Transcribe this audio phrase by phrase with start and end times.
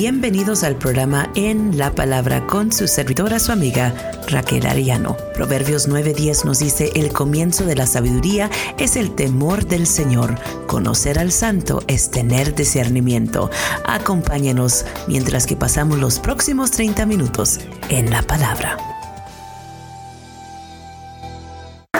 [0.00, 3.92] Bienvenidos al programa En la Palabra con su servidora, su amiga
[4.28, 5.14] Raquel Ariano.
[5.34, 10.36] Proverbios 9:10 nos dice, el comienzo de la sabiduría es el temor del Señor.
[10.66, 13.50] Conocer al santo es tener discernimiento.
[13.84, 17.60] Acompáñenos mientras que pasamos los próximos 30 minutos
[17.90, 18.99] en la palabra.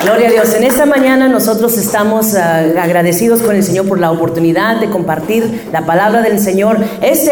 [0.03, 0.55] Gloria a Dios.
[0.55, 5.69] En esta mañana nosotros estamos ah, agradecidos con el Señor por la oportunidad de compartir
[5.73, 6.79] la palabra del Señor.
[7.03, 7.31] Es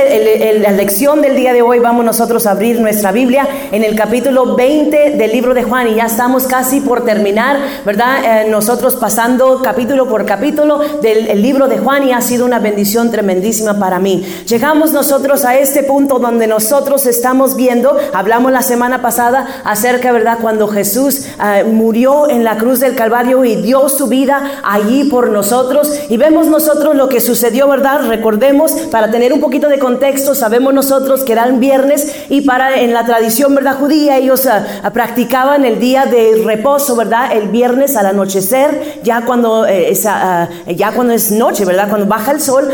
[0.60, 1.78] la lección del día de hoy.
[1.78, 5.94] Vamos nosotros a abrir nuestra Biblia en el capítulo 20 del libro de Juan y
[5.94, 7.56] ya estamos casi por terminar,
[7.86, 8.42] ¿verdad?
[8.42, 13.10] Eh, nosotros pasando capítulo por capítulo del libro de Juan y ha sido una bendición
[13.10, 14.26] tremendísima para mí.
[14.46, 20.36] Llegamos nosotros a este punto donde nosotros estamos viendo, hablamos la semana pasada acerca, ¿verdad?
[20.42, 25.30] Cuando Jesús ah, murió en la cruz del Calvario y dio su vida allí por
[25.30, 25.92] nosotros.
[26.08, 28.06] Y vemos nosotros lo que sucedió, ¿verdad?
[28.08, 32.80] Recordemos, para tener un poquito de contexto, sabemos nosotros que era un viernes y para
[32.80, 33.76] en la tradición, ¿verdad?
[33.78, 37.32] Judía, ellos ah, ah, practicaban el día de reposo, ¿verdad?
[37.32, 41.88] El viernes al anochecer, ya cuando, eh, ah, ya cuando es noche, ¿verdad?
[41.88, 42.68] Cuando baja el sol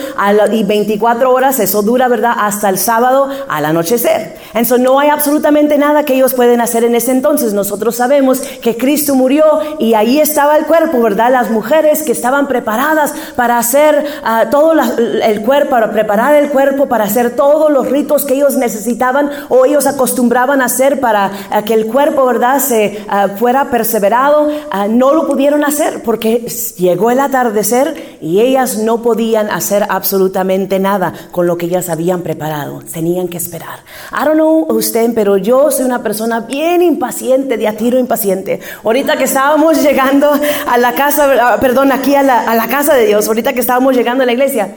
[0.53, 2.33] y 24 horas, eso dura, ¿verdad?
[2.39, 4.37] Hasta el sábado al anochecer.
[4.55, 7.53] Entonces no hay absolutamente nada que ellos pueden hacer en ese entonces.
[7.53, 9.45] Nosotros sabemos que Cristo murió
[9.79, 11.31] y ahí estaba el cuerpo, ¿verdad?
[11.31, 16.87] Las mujeres que estaban preparadas para hacer ah, todo el cuerpo, para preparar el cuerpo,
[16.87, 21.63] para hacer todos los ritos que ellos necesitaban o ellos acostumbraban a hacer para ah,
[21.63, 24.49] que el cuerpo, ¿verdad?, se ah, fuera perseverado,
[24.91, 31.13] no lo pudieron hacer porque llegó el atardecer y ellas no podían hacer absolutamente nada
[31.31, 32.83] con lo que ellas habían preparado.
[32.93, 33.81] Tenían que esperar.
[34.13, 38.61] I don't know usted, pero yo soy una persona bien impaciente, de a tiro impaciente.
[38.83, 40.33] Ahorita que estábamos llegando
[40.67, 43.95] a la casa, perdón, aquí a la, a la casa de Dios, ahorita que estábamos
[43.95, 44.71] llegando a la iglesia,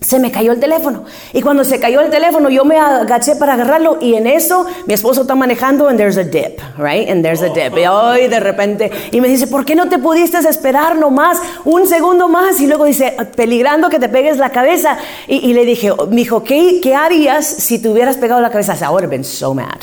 [0.00, 1.04] se me cayó el teléfono.
[1.32, 4.94] Y cuando se cayó el teléfono, yo me agaché para agarrarlo y en eso mi
[4.94, 7.08] esposo está manejando and there's a dip, right?
[7.10, 7.76] And there's a dip.
[7.76, 11.86] Y hoy de repente, y me dice, ¿por qué no te pudiste esperar nomás un
[11.86, 12.60] segundo más?
[12.60, 14.98] Y luego dice, peligrando que te pegues la cabeza.
[15.26, 18.74] Y, le dije, mi hijo, ¿qué, ¿qué harías si te hubieras pegado la cabeza?
[18.80, 19.78] I would have been so mad.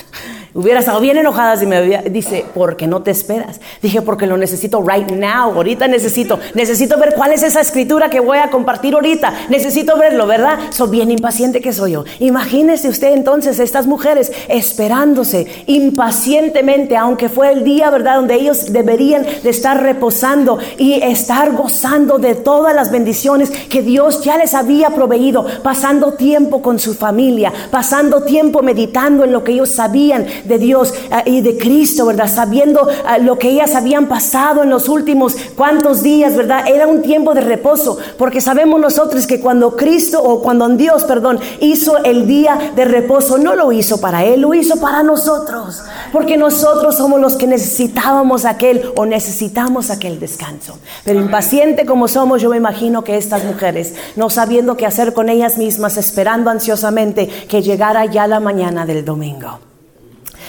[0.57, 3.59] Hubiera estado bien enojada si me había, dice, ¿por qué no te esperas?
[3.81, 8.21] Dije, porque lo necesito right now, ahorita necesito, necesito ver cuál es esa escritura que
[8.21, 10.57] voy a compartir ahorita, necesito verlo, ¿verdad?
[10.69, 12.05] Soy bien impaciente que soy yo.
[12.19, 18.15] Imagínese usted entonces estas mujeres esperándose impacientemente, aunque fue el día, ¿verdad?
[18.15, 24.23] Donde ellos deberían de estar reposando y estar gozando de todas las bendiciones que Dios
[24.23, 29.51] ya les había proveído, pasando tiempo con su familia, pasando tiempo meditando en lo que
[29.51, 32.27] ellos sabían de Dios ah, y de Cristo, ¿verdad?
[32.27, 36.67] Sabiendo ah, lo que ellas habían pasado en los últimos cuantos días, ¿verdad?
[36.67, 41.39] Era un tiempo de reposo, porque sabemos nosotros que cuando Cristo o cuando Dios, perdón,
[41.59, 46.37] hizo el día de reposo, no lo hizo para Él, lo hizo para nosotros, porque
[46.37, 50.79] nosotros somos los que necesitábamos aquel o necesitamos aquel descanso.
[51.03, 55.29] Pero impaciente como somos, yo me imagino que estas mujeres, no sabiendo qué hacer con
[55.29, 59.59] ellas mismas, esperando ansiosamente que llegara ya la mañana del domingo.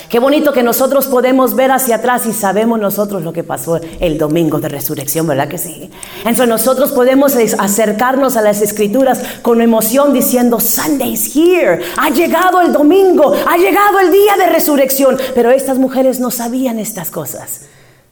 [0.08, 4.18] Qué bonito que nosotros podemos ver hacia atrás y sabemos nosotros lo que pasó el
[4.18, 5.90] domingo de resurrección, ¿verdad que sí?
[6.20, 12.72] Entonces nosotros podemos acercarnos a las escrituras con emoción diciendo, Sunday's here, ha llegado el
[12.72, 15.16] domingo, ha llegado el día de resurrección.
[15.34, 17.62] Pero estas mujeres no sabían estas cosas.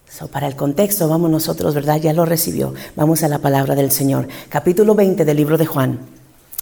[0.08, 2.00] So, para el contexto, vamos nosotros, ¿verdad?
[2.00, 2.74] Ya lo recibió.
[2.96, 4.28] Vamos a la palabra del Señor.
[4.48, 6.13] Capítulo 20 del libro de Juan.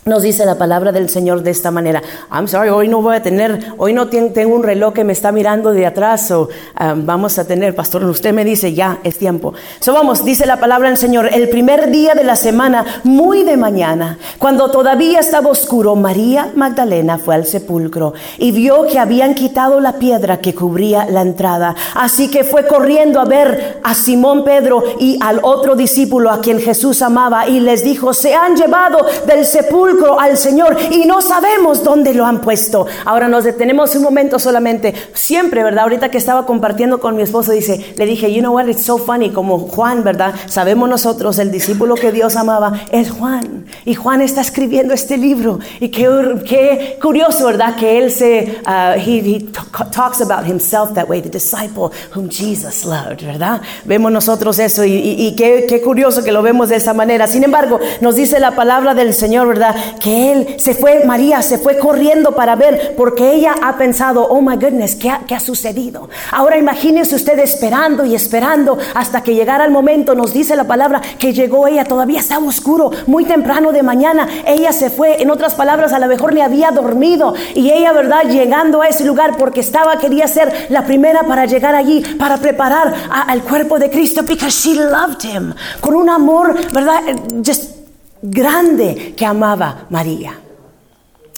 [0.04, 2.02] Nos dice la palabra del Señor de esta manera.
[2.28, 5.30] I'm sorry, hoy no voy a tener, hoy no tengo un reloj que me está
[5.30, 6.48] mirando de atrás o
[6.80, 9.54] um, vamos a tener, pastor, usted me dice ya, es tiempo.
[9.78, 13.56] So vamos, dice la palabra del Señor, el primer día de la semana, muy de
[13.56, 19.78] mañana, cuando todavía estaba oscuro, María Magdalena fue al sepulcro y vio que habían quitado
[19.78, 21.76] la piedra que cubría la entrada.
[21.94, 26.58] Así que fue corriendo a ver a Simón Pedro y al otro discípulo a quien
[26.58, 31.84] Jesús amaba y les dijo, se han llevado del sepulcro al Señor y no sabemos
[31.84, 32.86] dónde lo han puesto.
[33.04, 34.94] Ahora nos detenemos un momento solamente.
[35.14, 35.84] Siempre, ¿verdad?
[35.84, 38.98] Ahorita que estaba compartiendo con mi esposo, dice, le dije, you know what, it's so
[38.98, 40.34] funny, como Juan, ¿verdad?
[40.46, 43.66] Sabemos nosotros, el discípulo que Dios amaba es Juan.
[43.84, 45.58] Y Juan está escribiendo este libro.
[45.80, 47.76] Y qué, qué curioso, ¿verdad?
[47.76, 49.46] Que él se, uh, he,
[49.94, 53.60] talks about himself that way, the disciple whom Jesus loved, ¿verdad?
[53.84, 57.26] Vemos nosotros eso y, y, qué, qué curioso que lo vemos de esa manera.
[57.26, 59.74] Sin embargo, nos dice la palabra del Señor, ¿verdad?
[60.00, 64.40] Que él se fue, María se fue corriendo para ver, porque ella ha pensado, oh
[64.40, 66.08] my goodness, ¿qué ha, sucedido?
[66.30, 71.00] Ahora imagínense usted esperando y esperando hasta que llegara el momento, nos dice la palabra
[71.18, 75.54] que llegó ella, todavía estaba oscuro, muy temprano de mañana, ella se fue, en otras
[75.54, 78.24] palabras, a lo mejor ni había dormido y ella, ¿verdad?
[78.28, 82.94] Llegando a ese lugar porque estaba, quería ser la primera para llegar allí, para preparar
[83.10, 87.00] al cuerpo de Cristo, because she loved him, con un amor, ¿verdad?
[87.44, 87.81] Just
[88.22, 90.38] grande que amaba María.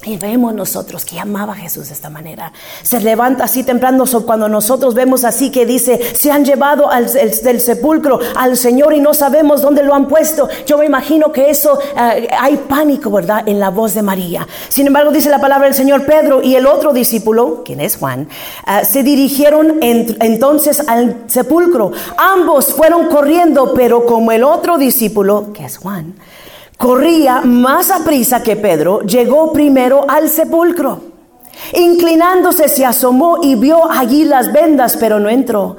[0.07, 2.53] Y vemos nosotros que amaba a Jesús de esta manera.
[2.83, 7.61] Se levanta así temprano cuando nosotros vemos así que dice, se han llevado al, del
[7.61, 10.49] sepulcro al Señor y no sabemos dónde lo han puesto.
[10.67, 13.49] Yo me imagino que eso, eh, hay pánico, ¿verdad?
[13.49, 14.47] En la voz de María.
[14.69, 18.29] Sin embargo, dice la palabra del Señor Pedro y el otro discípulo, quien es Juan,
[18.67, 21.93] eh, se dirigieron entonces al sepulcro.
[22.19, 26.15] Ambos fueron corriendo, pero como el otro discípulo, que es Juan,
[26.77, 31.01] corría más a prisa que Pedro, llegó primero al sepulcro.
[31.73, 35.77] Inclinándose se asomó y vio allí las vendas, pero no entró.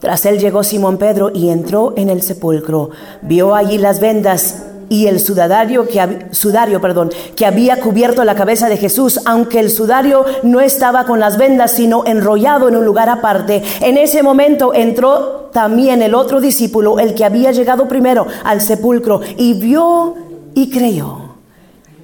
[0.00, 2.90] Tras él llegó Simón Pedro y entró en el sepulcro.
[3.22, 8.68] Vio allí las vendas y el sudario que, sudario, perdón, que había cubierto la cabeza
[8.68, 13.08] de Jesús, aunque el sudario no estaba con las vendas, sino enrollado en un lugar
[13.08, 13.62] aparte.
[13.80, 19.20] En ese momento entró también el otro discípulo, el que había llegado primero al sepulcro,
[19.36, 21.30] y vio y creyó.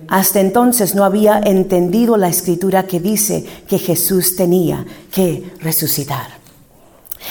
[0.08, 6.36] Hasta entonces no había entendido la escritura que dice que Jesús tenía que resucitar.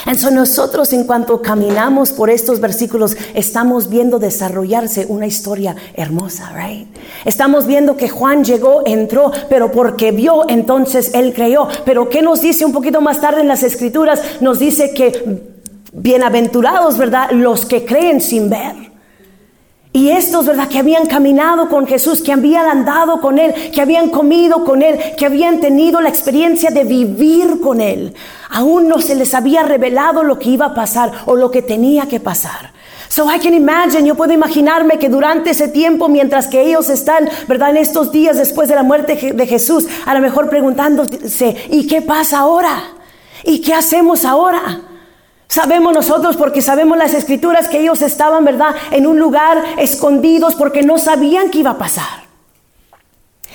[0.06, 6.88] Entonces nosotros en cuanto caminamos por estos versículos estamos viendo desarrollarse una historia hermosa, right?
[7.24, 11.68] Estamos viendo que Juan llegó, entró, pero porque vio, entonces él creyó.
[11.86, 14.22] Pero ¿qué nos dice un poquito más tarde en las escrituras?
[14.42, 15.42] Nos dice que
[15.94, 17.32] bienaventurados, ¿verdad?
[17.32, 18.95] Los que creen sin ver.
[19.96, 20.68] Y estos, ¿verdad?
[20.68, 25.00] Que habían caminado con Jesús, que habían andado con Él, que habían comido con Él,
[25.18, 28.14] que habían tenido la experiencia de vivir con Él.
[28.50, 32.10] Aún no se les había revelado lo que iba a pasar o lo que tenía
[32.10, 32.74] que pasar.
[33.08, 37.30] So I can imagine, yo puedo imaginarme que durante ese tiempo, mientras que ellos están,
[37.48, 37.70] ¿verdad?
[37.70, 42.02] En estos días después de la muerte de Jesús, a lo mejor preguntándose, ¿y qué
[42.02, 42.84] pasa ahora?
[43.46, 44.82] ¿Y qué hacemos ahora?
[45.48, 50.82] Sabemos nosotros porque sabemos las escrituras que ellos estaban, ¿verdad?, en un lugar escondidos porque
[50.82, 52.26] no sabían qué iba a pasar.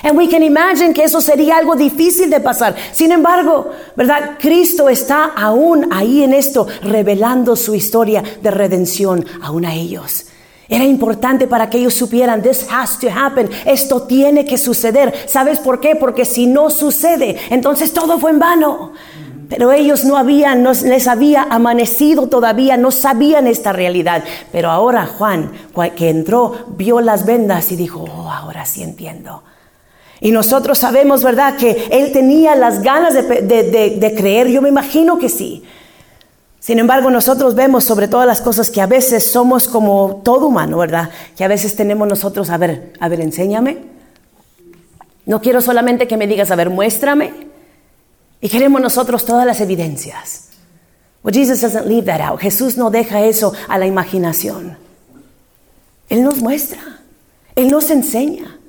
[0.03, 2.75] And we can imagine que eso sería algo difícil de pasar.
[2.93, 4.39] Sin embargo, ¿verdad?
[4.39, 10.27] Cristo está aún ahí en esto, revelando su historia de redención aún a ellos.
[10.69, 15.13] Era importante para que ellos supieran, this has to happen, esto tiene que suceder.
[15.27, 15.97] ¿Sabes por qué?
[15.97, 18.93] Porque si no sucede, entonces todo fue en vano.
[19.50, 24.23] Pero ellos no habían, no les había amanecido todavía, no sabían esta realidad.
[24.52, 25.50] Pero ahora Juan,
[25.97, 29.43] que entró, vio las vendas y dijo, oh, ahora sí entiendo.
[30.20, 35.29] Y nosotros sabemos, ¿verdad?, que él tenía las ganas de, creer, yo me imagino que
[35.29, 35.64] sí.
[36.61, 40.79] Sin embargo, nosotros vemos sobre todas las cosas que a veces somos como todo humano,
[40.79, 41.11] ¿verdad?
[41.37, 43.79] Que a veces tenemos nosotros, a ver, a ver, enséñame.
[45.26, 47.50] No quiero solamente que me digas, a ver, muéstrame.
[48.41, 50.49] Y queremos nosotros todas las evidencias.
[51.23, 52.41] Well, Jesus doesn't leave that out.
[52.41, 54.79] Jesús no deja eso a la imaginación.
[56.09, 57.01] Él nos muestra.
[57.55, 58.60] Él nos enseña.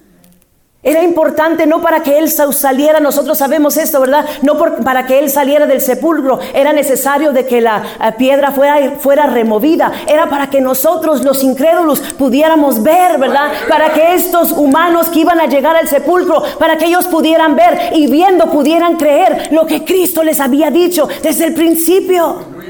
[0.84, 4.26] Era importante no para que él saliera, nosotros sabemos esto, ¿verdad?
[4.42, 8.96] No para que él saliera del sepulcro, era necesario de que la eh, piedra fuera,
[8.98, 13.52] fuera removida, era para que nosotros los incrédulos pudiéramos ver, ¿verdad?
[13.70, 17.92] Para que estos humanos que iban a llegar al sepulcro, para que ellos pudieran ver
[17.94, 22.61] y viendo pudieran creer lo que Cristo les había dicho desde el principio.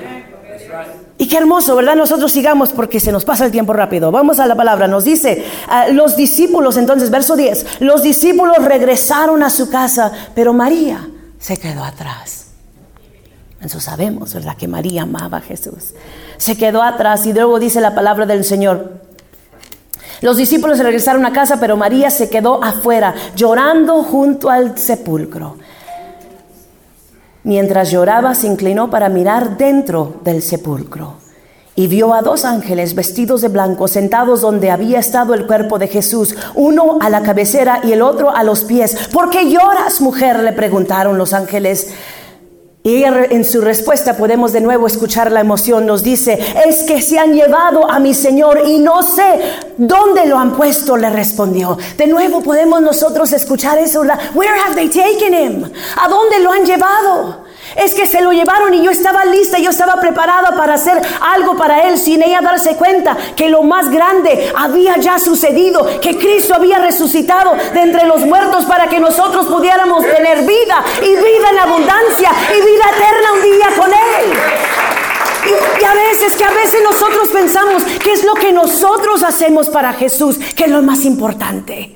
[1.21, 1.95] Y qué hermoso, ¿verdad?
[1.95, 4.09] Nosotros sigamos porque se nos pasa el tiempo rápido.
[4.09, 4.87] Vamos a la palabra.
[4.87, 10.51] Nos dice, ah, los discípulos, entonces, verso 10, los discípulos regresaron a su casa, pero
[10.51, 12.47] María se quedó atrás.
[13.61, 14.57] Eso sabemos, ¿verdad?
[14.57, 15.93] Que María amaba a Jesús.
[16.37, 18.91] Se quedó atrás y luego dice la palabra del Señor.
[20.21, 25.57] Los discípulos regresaron a casa, pero María se quedó afuera, llorando junto al sepulcro.
[27.43, 31.15] Mientras lloraba, se inclinó para mirar dentro del sepulcro
[31.75, 35.87] y vio a dos ángeles vestidos de blanco sentados donde había estado el cuerpo de
[35.87, 39.07] Jesús, uno a la cabecera y el otro a los pies.
[39.11, 40.39] ¿Por qué lloras, mujer?
[40.39, 41.91] le preguntaron los ángeles.
[42.83, 45.85] Y ella en su respuesta podemos de nuevo escuchar la emoción.
[45.85, 49.39] Nos dice, es que se han llevado a mi Señor y no sé
[49.77, 51.77] dónde lo han puesto, le respondió.
[51.95, 54.01] De nuevo podemos nosotros escuchar eso.
[54.33, 55.71] Where have they taken him?
[55.95, 57.51] ¿A dónde lo han llevado?
[57.75, 61.55] Es que se lo llevaron y yo estaba lista, yo estaba preparada para hacer algo
[61.55, 66.53] para él sin ella darse cuenta que lo más grande había ya sucedido, que Cristo
[66.55, 71.59] había resucitado de entre los muertos para que nosotros pudiéramos tener vida y vida en
[71.59, 74.71] abundancia y vida eterna un día con él.
[75.79, 79.93] Y, a veces, que a veces nosotros pensamos que es lo que nosotros hacemos para
[79.93, 81.95] Jesús, que es lo más importante.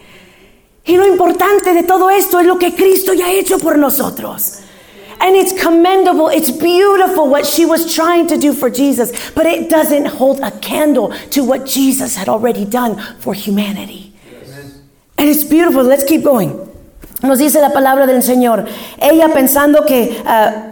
[0.84, 4.60] Y lo importante de todo esto es lo que Cristo ya ha hecho por nosotros.
[5.20, 9.70] And it's commendable, it's beautiful what she was trying to do for Jesus, but it
[9.70, 14.15] doesn't hold a candle to what Jesus had already done for humanity.
[15.26, 15.84] And it's beautiful.
[15.84, 16.54] Let's keep going.
[17.24, 18.66] Nos dice la palabra del Señor.
[19.02, 20.72] Ella pensando que, uh,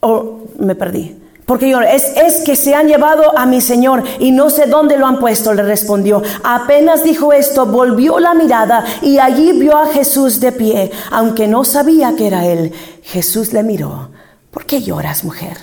[0.00, 1.16] oh, me perdí.
[1.46, 4.98] Porque yo, es, es que se han llevado a mi Señor y no sé dónde
[4.98, 6.22] lo han puesto, le respondió.
[6.44, 11.64] Apenas dijo esto, volvió la mirada y allí vio a Jesús de pie, aunque no
[11.64, 12.74] sabía que era él.
[13.02, 14.10] Jesús le miró.
[14.50, 15.56] ¿Por qué lloras, mujer?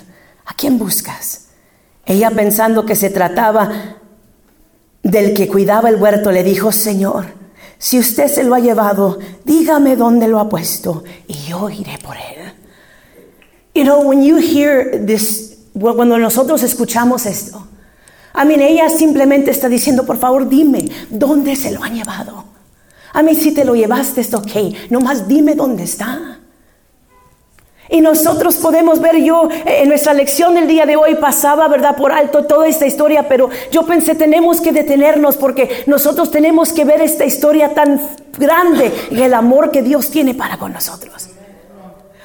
[0.47, 1.49] ¿A quién buscas?
[2.03, 3.69] Ella pensando que se trataba
[5.03, 7.37] del que cuidaba el huerto, le dijo, Señor,
[7.77, 12.15] si usted se lo ha llevado, dígame dónde lo ha puesto y yo iré por
[12.15, 12.53] él.
[13.73, 17.67] You know, when you hear this cuando nosotros escuchamos esto,
[18.33, 22.45] a mí ella simplemente está diciendo, por favor, dime, ¿dónde se lo han llevado?
[23.13, 26.39] A mí si te lo llevaste, es ok, nomás dime dónde está.
[27.89, 31.95] Y nosotros podemos ver, yo eh, en nuestra lección del día de hoy pasaba, ¿verdad?
[31.95, 36.85] Por alto toda esta historia, pero yo pensé, tenemos que detenernos porque nosotros tenemos que
[36.85, 38.01] ver esta historia tan
[38.37, 41.29] grande y el amor que Dios tiene para con nosotros.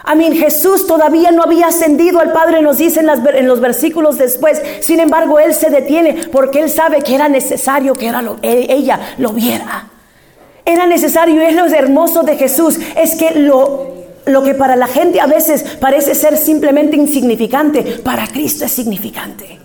[0.05, 4.61] A Jesús todavía no había ascendido al Padre, nos dice en, los versículos después.
[4.81, 8.09] Sin embargo, Él se detiene porque Él sabe que era necesario que
[8.43, 9.89] e, ella lo viera.
[10.65, 14.87] Era necesario, y es lo hermoso de Jesús, es que lo, lo que para la
[14.87, 19.63] gente a veces parece ser simplemente insignificante, para Cristo es significante.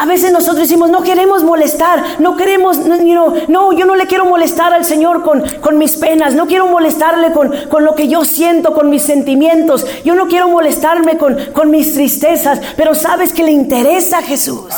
[0.00, 4.72] A veces nosotros decimos, no queremos molestar, no queremos, no, yo no le quiero molestar
[4.72, 8.72] al Señor con, con mis penas, no quiero molestarle con, con, lo que yo siento,
[8.72, 13.50] con mis sentimientos, yo no quiero molestarme con, con mis tristezas, pero sabes que le
[13.50, 14.72] interesa a Jesús,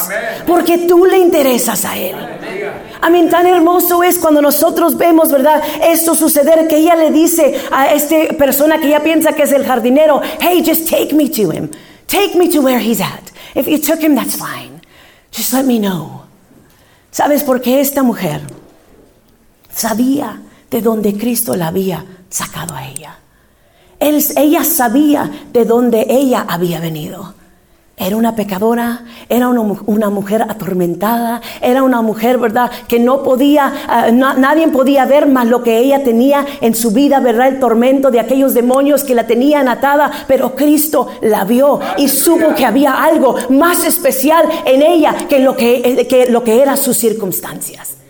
[0.47, 2.17] porque tú le interesas a Él.
[3.03, 5.61] A mí tan hermoso es cuando nosotros vemos, ¿verdad?
[5.83, 9.65] Esto suceder, que ella le dice a esta persona que ella piensa que es el
[9.65, 11.69] jardinero, hey, just take me to him,
[12.07, 13.33] take me to where he's at.
[13.57, 14.81] If you took him, that's fine.
[15.33, 16.23] Just let me know.
[17.11, 18.41] ¿Sabes por qué esta mujer
[19.75, 20.41] sabía
[20.71, 23.19] de dónde Cristo la había sacado a ella?
[23.99, 27.35] ella sabía de dónde ella había venido.
[28.05, 32.71] Era una pecadora, era una, mujer atormentada, era una mujer, ¿verdad?
[32.89, 37.21] Que no podía, ah, nadie podía ver más lo que ella tenía en su vida,
[37.21, 37.47] ¿verdad?
[37.47, 42.55] El tormento de aquellos demonios que la tenían atada, pero Cristo la vio y supo
[42.57, 46.97] que había algo más especial en ella que lo que, que, lo que eran sus
[46.97, 48.02] circunstancias.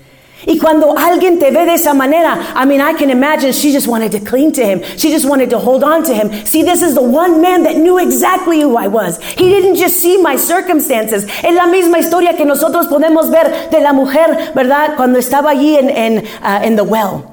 [0.46, 3.86] Y cuando alguien te ve de esa manera, I mean, I can imagine she just
[3.86, 4.82] wanted to cling to him.
[4.96, 6.30] She just wanted to hold on to him.
[6.44, 9.20] See, this is the one man that knew exactly who I was.
[9.36, 11.26] He didn't just see my circumstances.
[11.42, 14.96] Es la misma historia que nosotros podemos ver de la mujer, ¿verdad?
[14.96, 17.24] Cuando estaba allí en, en, uh, en the well,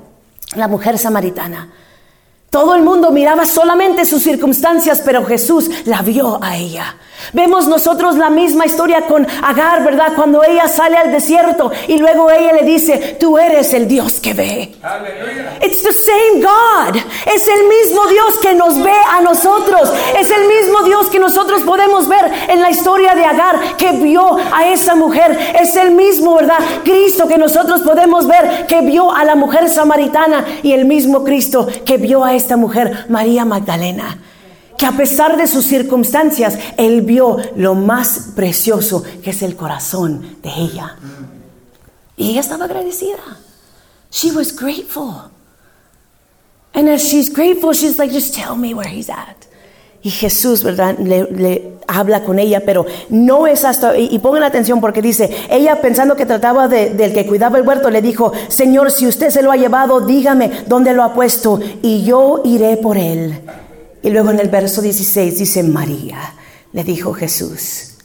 [0.55, 1.69] la mujer samaritana.
[2.49, 6.95] Todo el mundo miraba solamente sus circunstancias, pero Jesús la vio a ella.
[7.33, 10.13] Vemos nosotros la misma historia con Agar, ¿verdad?
[10.15, 14.33] Cuando ella sale al desierto y luego ella le dice, tú eres el Dios que
[14.33, 14.75] ve.
[15.61, 16.95] It's the same God.
[17.33, 19.93] Es el mismo Dios que nos ve a nosotros.
[20.17, 24.37] Es el mismo Dios que nosotros podemos ver en la historia de Agar que vio
[24.53, 25.37] a esa mujer.
[25.59, 26.59] Es el mismo, ¿verdad?
[26.83, 31.67] Cristo que nosotros podemos ver que vio a la mujer samaritana y el mismo Cristo
[31.85, 34.17] que vio a esta mujer, María Magdalena
[34.79, 40.37] que a pesar de sus circunstancias, él vio lo más precioso que es el corazón
[40.41, 40.95] de ella.
[42.15, 43.19] Y ella estaba agradecida.
[44.09, 45.31] She was grateful.
[46.73, 49.35] And as she's grateful, she's like, just tell me where he's at.
[50.01, 50.97] Y Jesús, ¿verdad?
[50.97, 56.15] Le, habla con ella, pero no es hasta, y, pongan atención porque dice, ella pensando
[56.15, 59.57] que trataba del que cuidaba el huerto, le dijo, Señor, si usted se lo ha
[59.57, 63.41] llevado, dígame dónde lo ha puesto y yo iré por él.
[64.01, 66.33] Y luego en el verso 16 dice, María,
[66.73, 67.95] le dijo Jesús.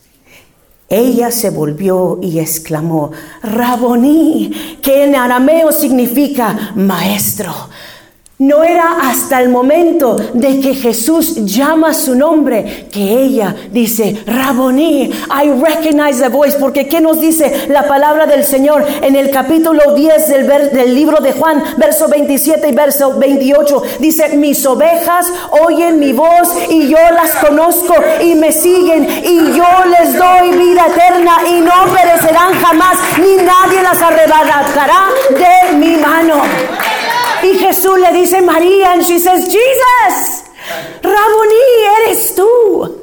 [0.89, 3.11] Ella se volvió y exclamó,
[3.43, 7.53] Raboní, que en arameo significa maestro.
[8.37, 15.05] No era hasta el momento de que Jesús llama su nombre que ella dice, Raboní,
[15.31, 19.95] I recognize the voice, porque ¿qué nos dice la palabra del Señor en el capítulo
[19.95, 23.83] 10 del, del libro de Juan, verso 27 y verso 28?
[24.00, 25.33] Dice, mis ovejas
[25.64, 30.88] oyen mi voz y yo las conozco y me siguen y yo les doy vida
[30.88, 36.43] eterna y no perecerán jamás, ni nadie las arrebatará de mi mano.
[37.45, 40.45] Y Jesús le dice María, and she says, Jesus,
[41.03, 43.03] Raboní, eres tú.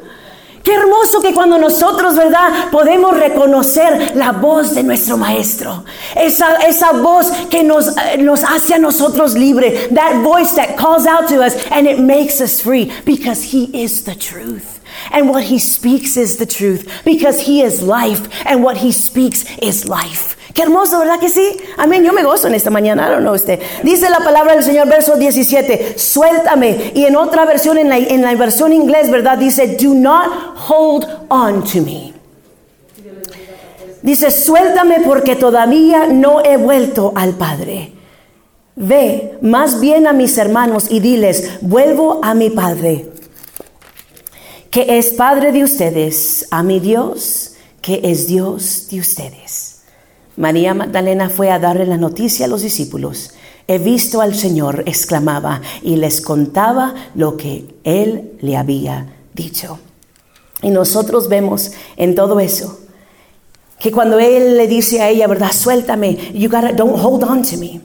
[0.64, 2.70] Qué hermoso que cuando nosotros, ¿verdad?
[2.72, 5.84] Podemos reconocer la voz de nuestro Maestro.
[6.16, 9.90] Esa, esa voz que nos, eh, nos hace a nosotros libre.
[9.94, 14.04] That voice that calls out to us and it makes us free because He is
[14.04, 14.80] the truth.
[15.12, 19.46] And what He speaks is the truth because He is life and what He speaks
[19.62, 20.31] is life.
[20.54, 21.58] Qué hermoso, ¿verdad que sí?
[21.78, 22.04] Amén.
[22.04, 23.60] Yo me gozo en esta mañana, don't know usted.
[23.84, 26.92] Dice la palabra del Señor, verso 17, suéltame.
[26.96, 29.38] Y en otra versión, en la, en la versión inglés, ¿verdad?
[29.38, 32.14] Dice, do not hold on to me.
[34.02, 37.94] Dice, suéltame porque todavía no he vuelto al Padre.
[38.76, 43.10] Ve más bien a mis hermanos y diles, vuelvo a mi Padre,
[44.72, 49.71] que es Padre de ustedes, a mi Dios, que es Dios de ustedes.
[50.38, 53.32] María Magdalena fue a darle la noticia a los discípulos.
[53.68, 59.80] He visto al Señor, exclamaba, y les contaba lo que Él le había dicho.
[60.62, 62.80] Y nosotros vemos en todo eso
[63.80, 65.52] que cuando Él le dice a ella, ¿verdad?
[65.52, 67.82] Suéltame, you gotta, don't hold on to me.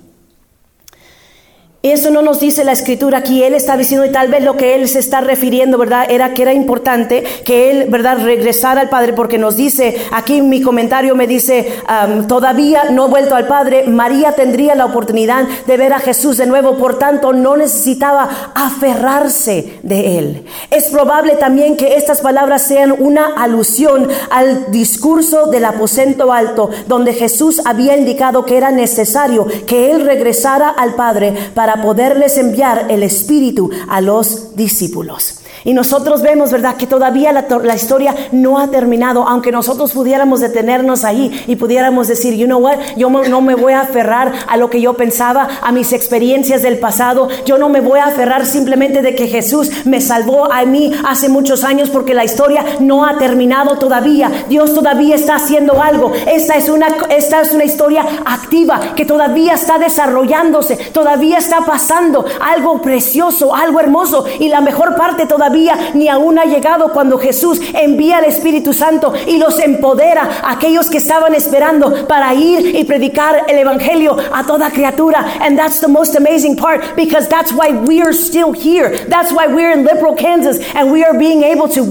[1.92, 3.42] Eso no nos dice la escritura aquí.
[3.42, 6.06] Él está diciendo, y tal vez lo que él se está refiriendo, ¿verdad?
[6.10, 10.62] Era que era importante que él, ¿verdad?, regresara al Padre, porque nos dice, aquí mi
[10.62, 11.80] comentario me dice,
[12.28, 13.84] todavía no ha vuelto al Padre.
[13.86, 19.78] María tendría la oportunidad de ver a Jesús de nuevo, por tanto, no necesitaba aferrarse
[19.82, 20.44] de él.
[20.70, 27.12] Es probable también que estas palabras sean una alusión al discurso del aposento alto, donde
[27.12, 33.02] Jesús había indicado que era necesario que él regresara al Padre para poderles enviar el
[33.02, 35.40] Espíritu a los discípulos.
[35.66, 41.02] Y nosotros vemos, ¿verdad?, que todavía la, historia no ha terminado, aunque nosotros pudiéramos detenernos
[41.02, 44.70] ahí y pudiéramos decir, you know what, yo no me voy a aferrar a lo
[44.70, 49.02] que yo pensaba, a mis experiencias del pasado, yo no me voy a aferrar simplemente
[49.02, 53.18] de que Jesús me salvó a mí hace muchos años porque la historia no ha
[53.18, 54.30] terminado todavía.
[54.48, 56.12] Dios todavía está haciendo algo.
[56.28, 62.24] Esta es una, esta es una historia activa que todavía está desarrollándose, todavía está pasando
[62.40, 65.55] algo precioso, algo hermoso y la mejor parte todavía
[65.94, 70.90] ni aún ha llegado cuando Jesús envía al Espíritu Santo y los empodera a aquellos
[70.90, 75.24] que estaban esperando para ir y predicar el Evangelio a toda criatura.
[75.40, 78.96] And that's the most amazing part because that's why we are still here.
[79.08, 81.84] That's why we're in Liberal, Kansas and we are being able to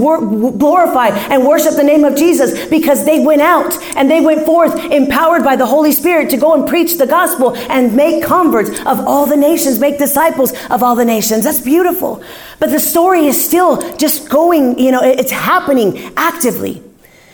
[0.58, 4.73] glorify and worship the name of Jesus because they went out and they went forth
[4.91, 8.99] empowered by the Holy Spirit to go and preach the gospel and make converts of
[9.08, 11.43] all the nations, make disciples of all the nations.
[11.43, 12.21] That's beautiful.
[12.59, 16.81] But the story is still just going, you know, it's happening actively.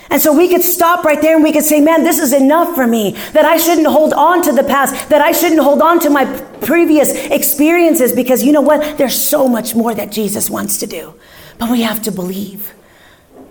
[0.10, 2.76] And so we could stop right there and we could say, man, this is enough
[2.76, 3.12] for me.
[3.32, 5.10] That I shouldn't hold on to the past.
[5.10, 6.26] That I shouldn't hold on to my
[6.60, 8.98] previous experiences because you know what?
[8.98, 11.14] There's so much more that Jesus wants to do.
[11.58, 12.74] But we have to believe.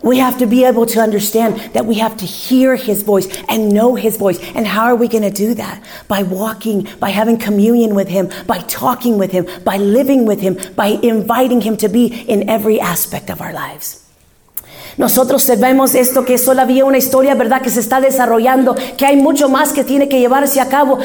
[0.03, 3.73] We have to be able to understand that we have to hear his voice and
[3.73, 4.39] know his voice.
[4.55, 5.83] And how are we going to do that?
[6.09, 10.59] By walking, by having communion with him, by talking with him, by living with him,
[10.75, 14.07] by inviting him to be in every aspect of our lives.
[15.01, 17.63] Nosotros vemos esto que es todavía una historia, ¿verdad?
[17.63, 20.99] Que se está desarrollando, que hay mucho más que tiene que llevarse a cabo.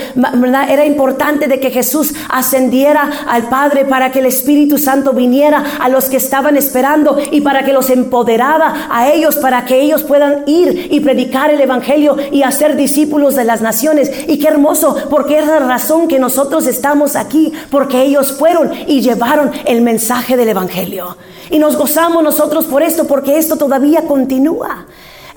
[0.67, 5.87] Era importante de que Jesús ascendiera al Padre para que el Espíritu Santo viniera a
[5.87, 10.43] los que estaban esperando y para que los empoderara a ellos, para que ellos puedan
[10.45, 14.11] ir y predicar el Evangelio y hacer discípulos de las naciones.
[14.27, 18.99] Y qué hermoso, porque es la razón que nosotros estamos aquí, porque ellos fueron y
[18.99, 21.15] llevaron el mensaje del Evangelio.
[21.51, 24.85] Y nos gozamos nosotros por esto, porque esto todavía continúa.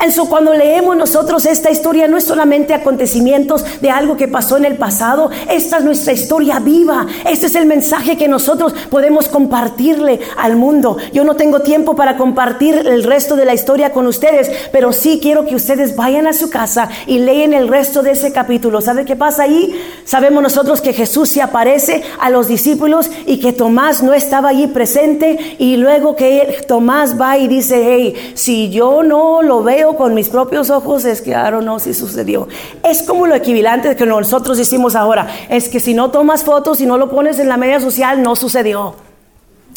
[0.05, 4.65] Eso cuando leemos nosotros esta historia no es solamente acontecimientos de algo que pasó en
[4.65, 7.05] el pasado, esta es nuestra historia viva.
[7.29, 10.99] Este es el mensaje que nosotros podemos compartirle al mundo.
[11.13, 15.19] Yo no tengo tiempo para compartir el resto de la historia con ustedes, pero sí
[15.21, 18.81] quiero que ustedes vayan a su casa y leen el resto de ese capítulo.
[18.81, 19.75] ¿Sabe qué pasa ahí?
[20.05, 24.69] Sabemos nosotros que Jesús se aparece a los discípulos y que Tomás no estaba allí
[24.69, 29.97] presente y luego que Tomás va y dice, hey, si yo no lo veo, veo
[29.97, 32.49] con mis propios ojos es que, don't know si sucedió.
[32.85, 36.87] Es como lo equivalente que nosotros decimos ahora, es que si no tomas fotos y
[36.87, 38.95] no lo pones en la media social, no sucedió.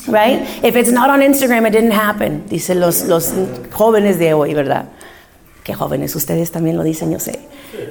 [0.07, 0.41] Right?
[0.63, 3.31] If it's not on Instagram, it didn't happen, dicen los, los
[3.71, 4.85] jóvenes de hoy, ¿verdad?
[5.63, 7.39] Qué jóvenes, ustedes también lo dicen, yo sé.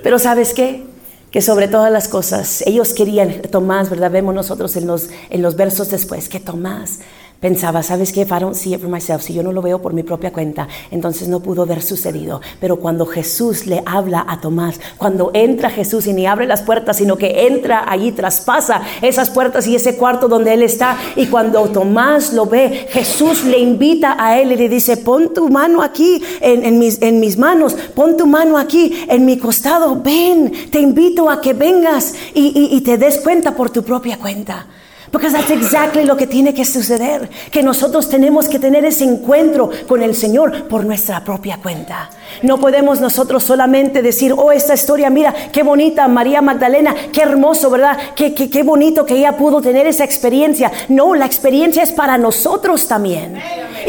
[0.03, 0.85] Pero ¿sabes qué?
[1.31, 4.11] que sobre todas las cosas, ellos querían, Tomás, ¿verdad?
[4.11, 6.99] Vemos nosotros en los, en los versos después, que Tomás
[7.41, 8.21] Pensaba, ¿sabes qué?
[8.21, 10.31] If I don't see it for myself, si yo no lo veo por mi propia
[10.31, 12.43] cuenta, entonces no pudo haber sucedido.
[12.61, 16.99] Pero cuando Jesús le habla a Tomás, cuando entra Jesús y ni abre las puertas,
[16.99, 21.63] sino que entra allí, traspasa esas puertas y ese cuarto donde él está, y cuando
[21.71, 26.23] Tomás lo ve, Jesús le invita a él y le dice, pon tu mano aquí
[26.43, 31.31] en, mis, en mis manos, pon tu mano aquí en mi costado, ven, te invito
[31.31, 34.67] a que vengas y, y te des cuenta por tu propia cuenta.
[35.11, 37.29] Porque that's exactly lo que tiene que suceder.
[37.51, 42.11] Que nosotros tenemos que tener ese encuentro con el Señor por nuestra propia cuenta.
[42.43, 47.71] No podemos nosotros solamente decir, oh, esta historia, mira, qué bonita María Magdalena, qué hermoso,
[47.71, 47.99] ¿verdad?
[48.15, 50.71] Qué, qué, qué bonito que ella pudo tener esa experiencia.
[50.89, 53.37] No, la experiencia es para nosotros también.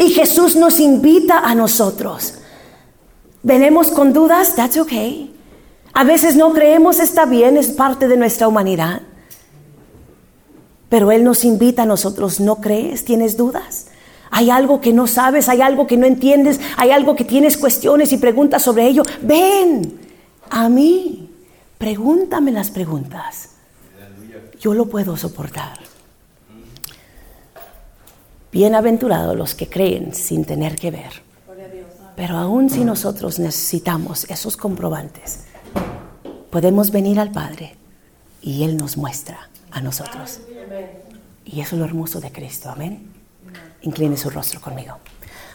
[0.00, 2.34] Y Jesús nos invita a nosotros.
[3.44, 4.56] ¿Venemos con dudas?
[4.56, 5.32] That's okay.
[5.92, 9.02] A veces no creemos está bien, es parte de nuestra humanidad.
[10.92, 13.06] Pero Él nos invita a nosotros, ¿no crees?
[13.06, 13.86] ¿Tienes dudas?
[14.30, 18.12] Hay algo que no sabes, hay algo que no entiendes, hay algo que tienes cuestiones
[18.12, 19.02] y preguntas sobre ello.
[19.22, 19.98] Ven
[20.50, 21.30] a mí,
[21.78, 23.52] pregúntame las preguntas.
[24.60, 25.78] Yo lo puedo soportar.
[28.52, 31.22] Bienaventurados los que creen sin tener que ver.
[32.16, 35.44] Pero aún si nosotros necesitamos esos comprobantes,
[36.50, 37.76] podemos venir al Padre
[38.42, 40.40] y Él nos muestra a nosotros.
[41.44, 42.70] Y eso es lo hermoso de Cristo.
[42.70, 43.10] Amén.
[43.82, 44.98] Incline su rostro conmigo.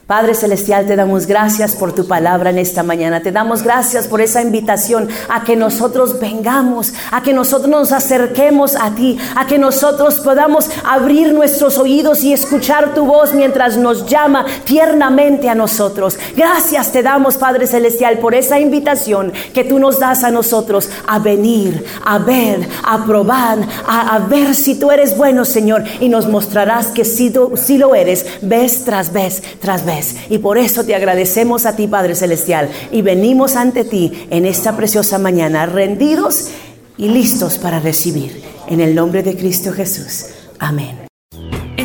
[0.08, 3.22] Padre Celestial, te damos gracias por tu palabra en esta mañana.
[3.22, 8.78] Te damos gracias por esa invitación a que nosotros vengamos, a que nosotros nos acerquemos
[8.78, 14.06] a ti, a que nosotros podamos abrir nuestros oídos y escuchar tu voz mientras nos
[14.06, 16.17] llama tiernamente a nosotros.
[16.38, 21.20] Gracias te damos, Padre Celestial, por esa invitación que tú nos das a nosotros a
[21.20, 26.88] venir, a ver, a probar, a, ver si tú eres bueno, Señor, y nos mostrarás
[26.88, 29.97] que si, si lo eres, vez tras vez, tras vez.
[30.30, 32.70] Y por eso te agradecemos a ti, Padre Celestial.
[32.92, 36.50] Y venimos ante ti en esta preciosa mañana, rendidos
[36.98, 38.44] y listos para recibir.
[38.68, 40.26] En el nombre de Cristo Jesús.
[40.60, 41.07] Amén.